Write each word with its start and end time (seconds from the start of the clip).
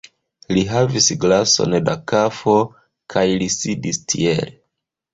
Li 0.57 0.63
havis 0.71 1.09
glason 1.25 1.77
da 1.91 1.95
kafo, 2.13 2.57
kaj 3.17 3.27
li 3.39 3.55
sidis 3.61 4.05
tiel: 4.11 4.55